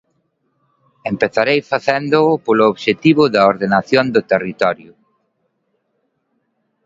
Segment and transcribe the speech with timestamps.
[1.11, 4.91] Empezarei facéndoo polo obxectivo da ordenación do territorio.